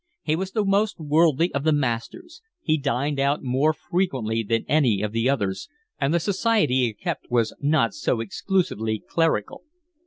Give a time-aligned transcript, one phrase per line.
[0.23, 5.03] He was the most worldly of the masters; he dined out more frequently than any
[5.03, 9.61] of the others, and the society he kept was not so exclusively clerical.